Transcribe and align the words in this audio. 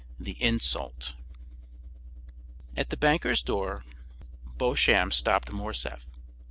The 0.19 0.35
Insult 0.41 1.13
At 2.75 2.89
the 2.89 2.97
banker's 2.97 3.43
door 3.43 3.85
Beauchamp 4.57 5.13
stopped 5.13 5.51
Morcerf. 5.51 6.07